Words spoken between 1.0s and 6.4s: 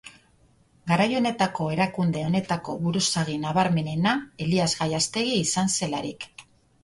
honetako erakunde honetako buruzagi nabarmenena, Elias Gallastegi izan zelarik.